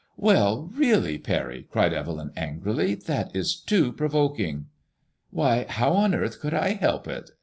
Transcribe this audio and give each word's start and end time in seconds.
*• 0.01 0.03
Well, 0.17 0.71
really, 0.73 1.19
Parry," 1.19 1.67
cried 1.69 1.93
Evelyn, 1.93 2.31
angrily, 2.35 2.95
"that 2.95 3.35
is 3.35 3.55
too 3.55 3.91
provoking." 3.93 4.65
Why 5.29 5.67
how 5.69 5.91
on 5.93 6.15
earth 6.15 6.39
could 6.39 6.55
I 6.55 6.69
help 6.69 7.07
it 7.07 7.29